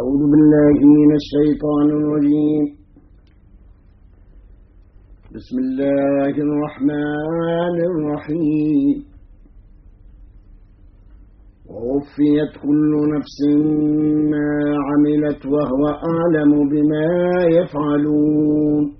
[0.00, 2.64] أعوذ بالله من الشيطان الرجيم.
[5.34, 9.04] بسم الله الرحمن الرحيم.
[11.70, 13.38] ووفيت كل نفس
[14.32, 14.50] ما
[14.88, 17.10] عملت وهو أعلم بما
[17.58, 18.99] يفعلون.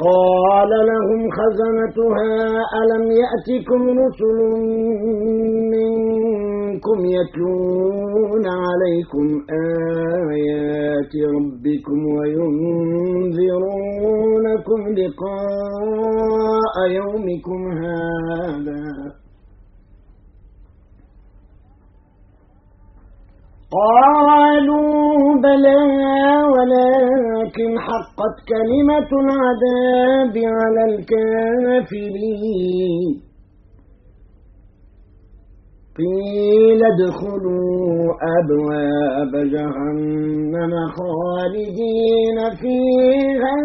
[0.00, 2.32] وقال لهم خزنتها
[2.80, 4.38] ألم يأتكم رسل
[5.74, 9.26] منكم يتلون عليكم
[10.30, 13.60] آيات ربكم وينذرونكم
[15.00, 18.82] لقاء يومكم هذا؟
[23.70, 25.80] قالوا بلى
[26.54, 32.30] ولكن حقت كلمة العذاب على الكافرين.
[35.98, 43.56] قيل ادخلوا أبواب جهنم خالدين فيها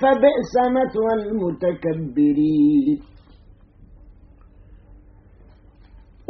[0.00, 2.98] فبئس مثوى المتكبرين.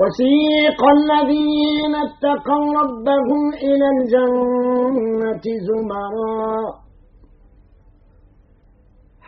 [0.00, 6.56] وسيق الذين اتقوا ربهم إلى الجنة زمرا.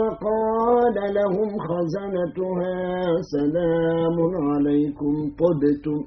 [0.00, 2.76] وقال لهم خزنتها
[3.34, 4.16] سلام
[4.50, 5.98] عليكم طبتم.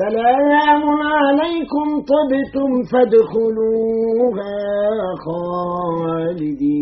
[0.00, 0.84] سلام
[1.16, 4.54] عليكم طبتم فادخلوها
[5.24, 6.81] خالدين.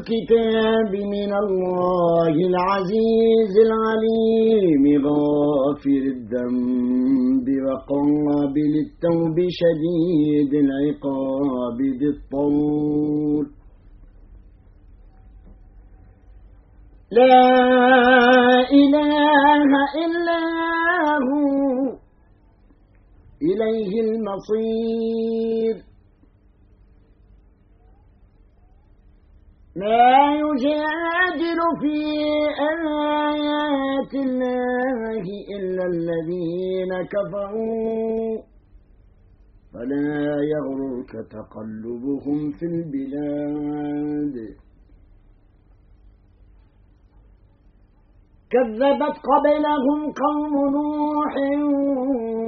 [0.00, 4.84] الكتاب من الله العزيز العليم.
[5.06, 13.46] غافر الذنب وقابل التوب شديد العقاب ذي الطول.
[17.12, 17.42] لا
[18.82, 19.70] إله
[20.04, 20.40] إلا
[21.28, 21.98] هو
[23.42, 25.74] إليه المصير.
[29.80, 31.96] ما يجادل في
[32.60, 35.24] آيات الله
[35.56, 38.38] إلا الذين كفروا.
[39.72, 44.36] فلا يغرك تقلبهم في البلاد.
[48.50, 51.34] كذبت قبلهم قوم نوح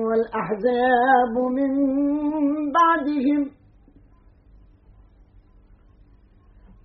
[0.06, 1.72] والأحزاب من
[2.72, 3.61] بعدهم.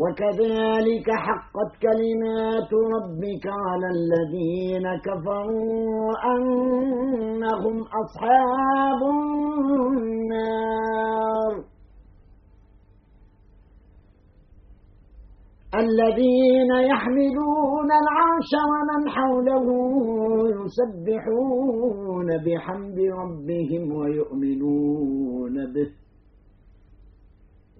[0.00, 9.00] وكذلك حقت كلمات ربك على الذين كفروا أنهم أصحاب
[9.96, 11.52] النار.
[15.74, 19.66] الذين يحملون العرش ومن حوله
[20.58, 25.88] يسبحون بحمد ربهم ويؤمنون به.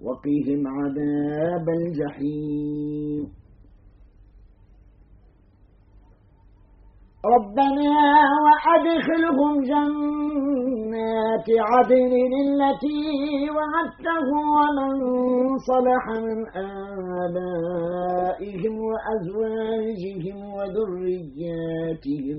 [0.00, 3.24] وقهم عذاب الجحيم.
[7.34, 7.96] ربنا
[8.44, 12.12] وأدخلهم جنات عدن
[12.46, 13.04] التي
[13.50, 14.92] وعدتهم ومن
[15.58, 16.38] صلح من
[17.24, 22.38] آبائهم وأزواجهم وذرياتهم.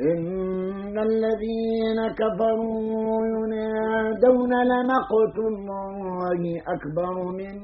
[0.00, 6.40] إن الذين كفروا ينادون لمقت الله
[6.74, 7.54] أكبر من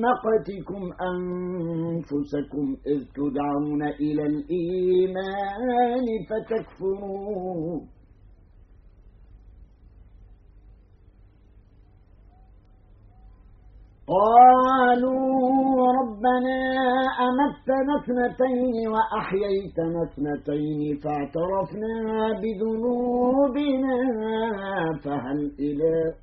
[0.00, 0.82] مقتكم
[1.12, 7.88] أنفسكم إذ تدعون إلى الإيمان فتكفرون
[14.08, 15.59] قالوا
[16.20, 16.58] ربنا
[17.26, 21.94] أمتنا اثنتين وأحييتنا اثنتين فاعترفنا
[22.40, 23.96] بذنوبنا
[25.04, 26.14] فهل إلى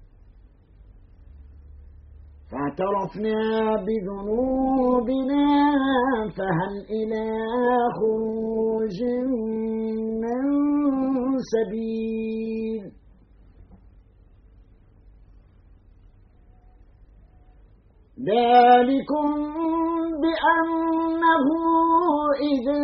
[2.52, 3.40] فاعترفنا
[3.86, 5.46] بذنوبنا
[6.38, 7.26] فهل إلى
[7.98, 8.98] خروج
[10.24, 10.44] من
[11.54, 12.97] سبيل
[18.32, 19.28] ذلكم
[20.24, 21.48] بأنه
[22.52, 22.82] إذا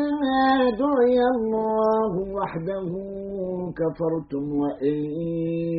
[0.69, 2.92] دعي الله وحده
[3.80, 4.98] كفرتم وإن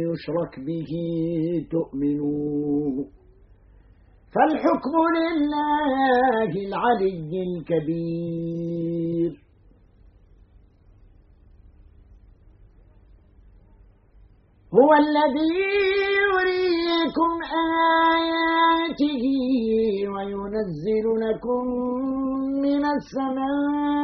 [0.07, 0.93] يشرك به
[1.71, 3.05] تؤمنوا.
[4.35, 9.04] فالحكم لله العلي الكبير.
[14.75, 15.55] هو الذي
[16.23, 17.33] يريكم
[18.15, 19.25] آياته
[20.15, 21.65] وينزل لكم
[22.63, 24.01] من السماء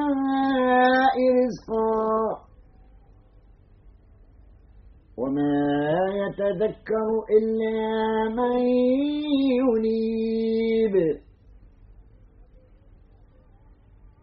[1.39, 2.51] رزقا.
[5.19, 5.57] وما
[6.23, 7.09] يتذكر
[7.39, 7.79] إلا
[8.37, 8.59] من
[9.59, 10.95] ينيب.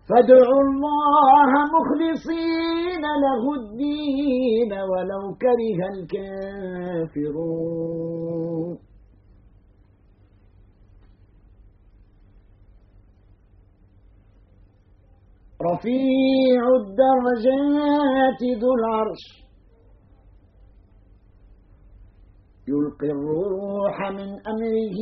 [0.09, 7.57] فادعوا الله مخلصين له الدين ولو كره الكافرون.
[15.71, 19.46] رفيع الدرجات ذو العرش.
[22.69, 24.99] يلقي الروح من أمره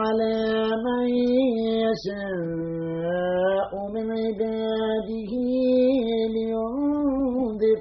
[0.00, 0.34] على
[0.86, 1.04] من
[1.82, 5.32] يشاء من عباده
[6.34, 7.78] لينذر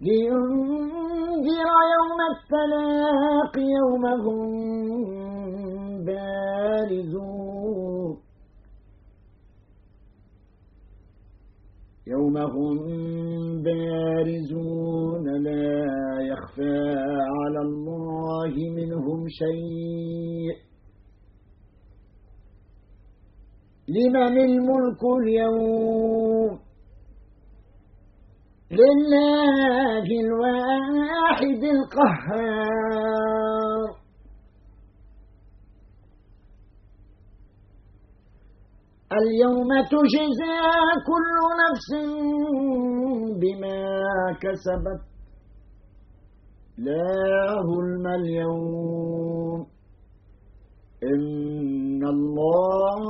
[0.00, 4.48] لينذر يوم التلاق يوم هم
[6.04, 7.47] بارزون.
[12.10, 12.76] يوم هم
[13.62, 15.86] بارزون لا
[16.20, 16.78] يخفى
[17.38, 20.54] على الله منهم شيء.
[23.88, 26.58] لمن الملك اليوم؟
[28.72, 33.57] لله الواحد القهار.
[39.12, 40.58] اليوم تجزى
[41.08, 41.90] كل نفس
[43.40, 43.80] بما
[44.42, 45.00] كسبت
[46.78, 49.66] لا ظلم اليوم
[51.02, 53.04] إن الله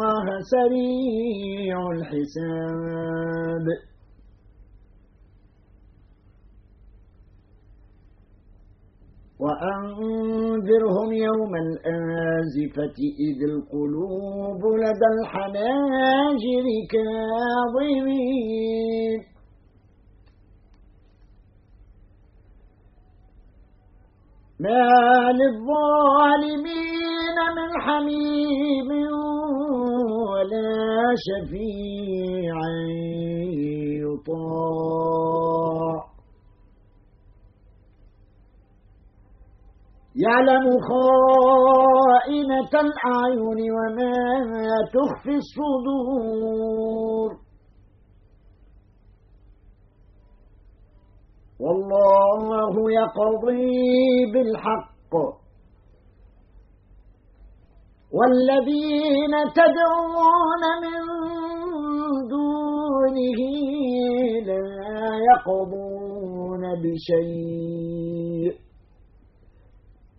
[0.55, 3.67] سريع الحساب.
[9.59, 12.97] وأنذرهم يوم الآزفة
[13.29, 18.39] إذ القلوب لدى الحناجر كاظمين.
[24.61, 24.89] ما
[25.41, 28.91] للظالمين من حميم
[30.31, 30.71] ولا
[31.27, 31.98] شفيع.
[40.27, 44.17] يعلم خائنة الأعين وما
[44.95, 47.31] تخفي الصدور.
[51.61, 55.13] والله يقضي بالحق.
[58.13, 61.01] والذين تدعون من
[62.35, 63.41] دونه
[64.47, 67.88] لا يقضون بشيء.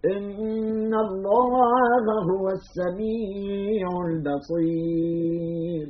[0.05, 5.87] إن الله هو السميع البصير.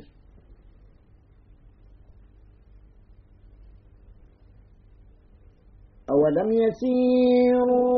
[6.10, 7.90] أولم يسيروا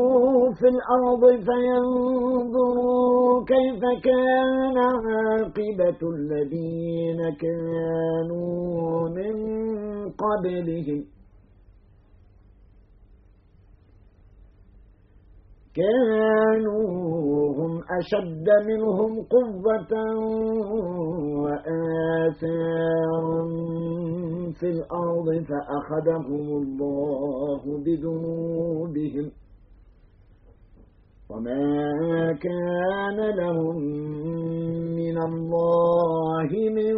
[0.53, 9.35] في الأرض فينظروا كيف كان عاقبة الذين كانوا من
[10.11, 11.12] قبلهم؟
[15.75, 16.85] كانوا
[17.57, 19.93] هم أشد منهم قوة
[21.43, 23.41] وآثارا
[24.59, 29.31] في الأرض فأخذهم الله بذنوبهم
[31.29, 33.77] وما كان لهم
[34.95, 36.95] من الله من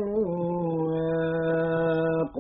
[0.90, 2.36] واق.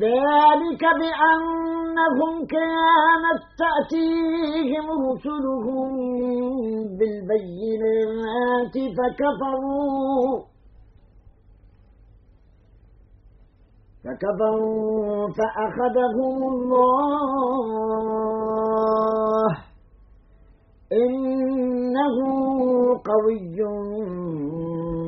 [0.00, 5.90] ذلك بأنهم كانت تأتيهم رسلهم
[6.98, 10.32] بالبينات فكفروا.
[14.04, 17.30] فكفروا فأخذهم الله.
[20.92, 22.16] إنه
[23.10, 23.58] قوي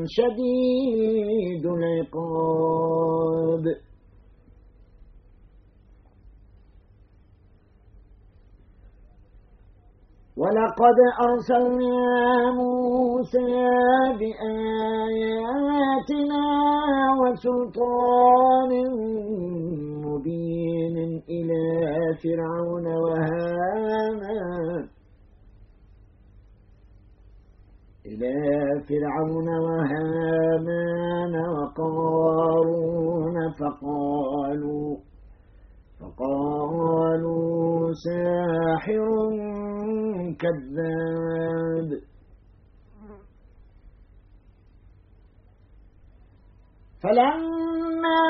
[0.06, 3.64] شديد العقاب.
[10.42, 12.00] ولقد أرسلنا
[12.58, 13.52] موسى
[14.18, 15.64] بآياتنا
[17.20, 18.72] وسلطان
[20.06, 20.96] مبين
[21.28, 21.64] إلى
[22.22, 24.22] فرعون وهامان
[28.06, 28.36] إلى
[28.88, 34.90] فرعون وهامان وقارون فقالوا
[36.22, 39.08] فقالوا ساحر
[40.42, 41.90] كذاب.
[47.02, 48.22] فلما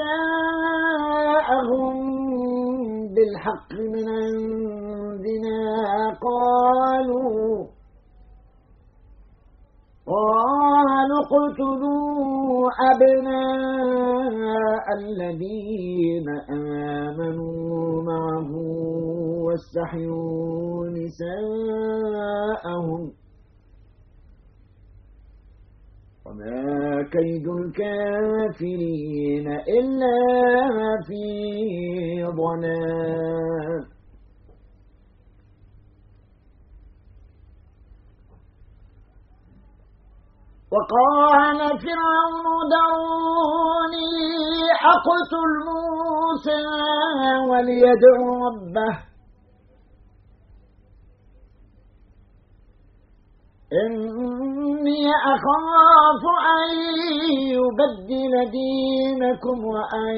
[0.00, 1.96] جاءهم
[3.14, 5.60] بالحق من عندنا
[6.28, 7.66] قالوا
[10.06, 12.09] قالوا اقتلوا
[12.92, 18.50] أبناء الذين آمنوا معه
[19.44, 23.02] واستحيوا نساءهم.
[26.26, 30.18] وما كيد الكافرين إلا
[31.06, 31.24] في
[32.24, 33.39] ضلال.
[40.72, 44.10] وقال فرعون دعوني
[44.94, 46.62] أقتل موسى
[47.50, 48.94] وليدعو ربه.
[53.72, 55.02] إني
[55.34, 56.22] أخاف
[56.60, 56.70] أن
[57.54, 60.14] يبدل دينكم وأن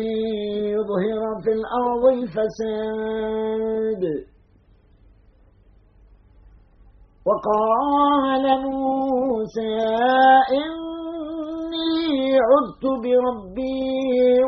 [0.74, 3.81] يظهر في الأرض الفساد.
[7.32, 9.74] وقال موسى
[10.60, 12.10] إني
[12.48, 13.80] عذت بربي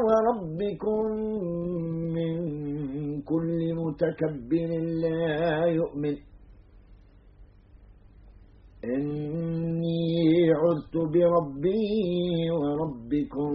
[0.05, 1.03] وربكم
[2.17, 2.35] من
[3.23, 4.71] كل متكبر
[5.03, 6.17] لا يؤمن.
[8.85, 13.53] إني عذت بربي وربكم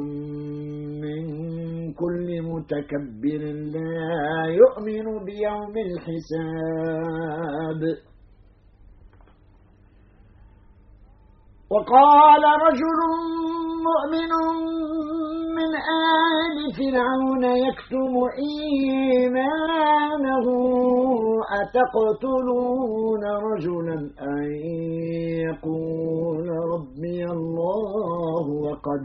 [1.04, 1.24] من
[1.94, 3.42] كل متكبر
[3.76, 7.82] لا يؤمن بيوم الحساب.
[11.72, 13.00] وقال رجل
[13.88, 14.32] مؤمن
[15.58, 15.72] من
[16.18, 18.14] آل فرعون يكتم
[18.48, 20.46] إيمانه
[21.62, 24.44] أتقتلون رجلا أن
[25.46, 29.04] يقول ربي الله وقد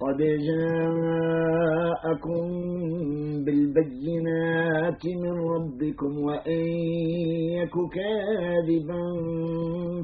[0.00, 2.44] وقد جاءكم
[3.44, 6.64] بالبينات من ربكم وإن
[7.58, 9.02] يك كاذبا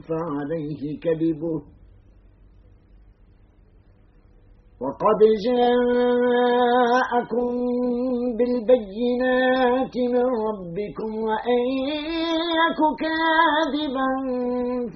[0.08, 1.60] فعليه كذبه.
[4.80, 7.50] وقد جاءكم
[8.38, 11.62] بالبينات من ربكم وإن
[12.58, 14.10] يك كاذبا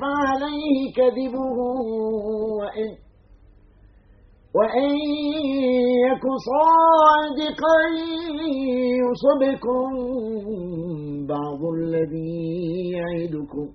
[0.00, 1.56] فعليه كذبه.
[2.58, 2.90] وإن
[4.54, 4.90] وإن
[6.06, 7.78] يك صادقا
[9.02, 9.88] يصبكم
[11.26, 13.68] بعض الذي يعدكم.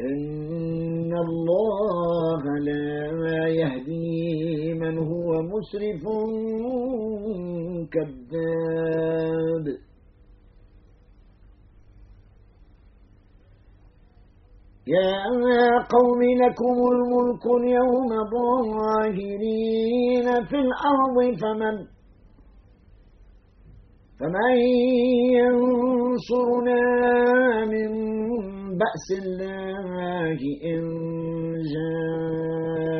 [0.00, 6.02] إن الله لا يهدي من هو مسرف
[7.92, 9.66] كذاب.
[14.86, 15.14] يا
[15.94, 21.76] قوم لكم الملك اليوم ظاهرين في الأرض فمن
[24.20, 24.54] فمن
[25.38, 26.82] ينصرنا
[27.64, 27.90] من
[28.78, 30.82] بأس الله إن
[31.74, 32.92] جاءنا؟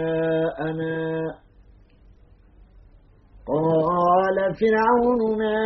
[4.32, 5.60] قال فرعون ما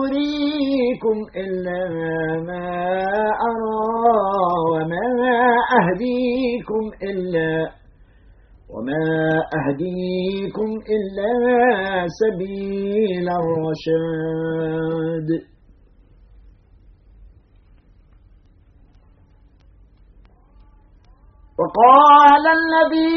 [0.00, 1.80] أريكم إلا
[2.48, 2.68] ما
[3.50, 3.86] أرى
[4.72, 5.08] وما
[5.80, 7.52] أهديكم إلا
[8.70, 9.04] وما
[9.58, 11.32] أهديكم إلا
[12.20, 15.28] سبيل الرشاد.
[21.60, 23.16] وقال الذي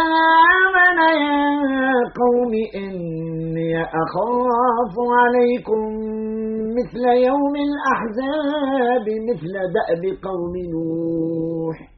[0.00, 5.82] آمن يا قوم إني أخاف عليكم
[6.78, 11.95] مثل يوم الأحزاب مثل دأب قوم نوح.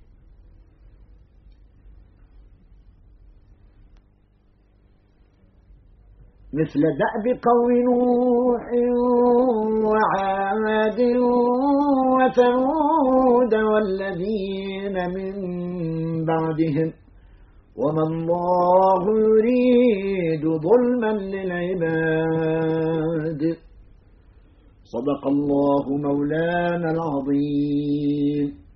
[6.60, 8.64] مثل دأب قوم نوح
[9.90, 11.00] وعاد
[12.18, 15.34] وثمود والذين من
[16.24, 16.88] بعدهم.
[17.76, 22.22] وما الله يريد ظلما للعباد.
[24.84, 28.67] صدق الله مولانا العظيم.